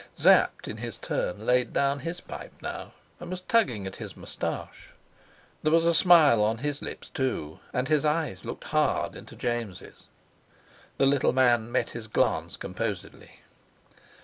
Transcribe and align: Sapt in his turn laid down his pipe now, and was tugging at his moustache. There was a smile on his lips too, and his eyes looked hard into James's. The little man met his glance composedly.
Sapt 0.17 0.67
in 0.67 0.77
his 0.77 0.97
turn 0.97 1.45
laid 1.45 1.73
down 1.73 1.99
his 1.99 2.21
pipe 2.21 2.53
now, 2.59 2.91
and 3.19 3.29
was 3.29 3.41
tugging 3.41 3.85
at 3.85 3.97
his 3.97 4.17
moustache. 4.17 4.93
There 5.61 5.71
was 5.71 5.85
a 5.85 5.93
smile 5.93 6.41
on 6.43 6.57
his 6.57 6.81
lips 6.81 7.09
too, 7.09 7.59
and 7.71 7.87
his 7.87 8.03
eyes 8.03 8.43
looked 8.43 8.63
hard 8.63 9.15
into 9.15 9.35
James's. 9.35 10.07
The 10.97 11.05
little 11.05 11.33
man 11.33 11.71
met 11.71 11.91
his 11.91 12.07
glance 12.07 12.57
composedly. 12.57 13.41